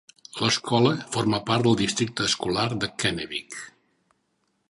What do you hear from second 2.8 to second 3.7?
de Kennewick.